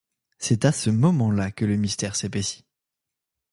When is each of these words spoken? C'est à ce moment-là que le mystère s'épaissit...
C'est 0.39 0.65
à 0.65 0.71
ce 0.71 0.89
moment-là 0.89 1.51
que 1.51 1.63
le 1.63 1.75
mystère 1.75 2.15
s'épaissit... 2.15 2.65